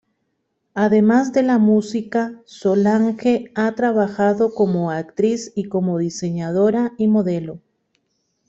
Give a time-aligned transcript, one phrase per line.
[0.73, 7.59] Además de la música, Solange ha trabajado como actriz y como diseñadora y modelo.